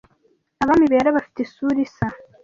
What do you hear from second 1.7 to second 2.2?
isa